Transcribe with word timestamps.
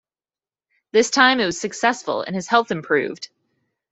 This 0.93 1.11
time 1.11 1.39
it 1.39 1.45
was 1.45 1.59
successful 1.61 2.23
and 2.23 2.35
his 2.35 2.47
health 2.47 2.71
improved. 2.71 3.29